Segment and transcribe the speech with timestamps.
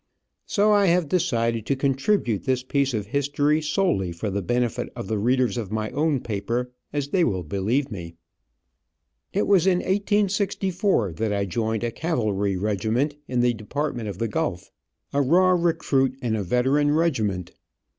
[0.47, 5.07] So I have decided to contribute this piece of history solely for the benefit of
[5.07, 8.15] the readers of my own paper, as they will believe me.
[9.31, 14.27] It was in 1864 that I joined a cavalry regiment in the department of the
[14.27, 14.71] Gulf,
[15.13, 17.51] a raw recruit in a veteran regiment.